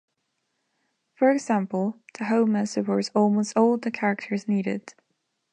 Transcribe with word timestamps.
For 1.13 1.29
example, 1.29 1.99
Tahoma 2.15 2.67
supports 2.67 3.11
almost 3.13 3.55
all 3.55 3.77
the 3.77 3.91
characters 3.91 4.47
needed. 4.47 4.95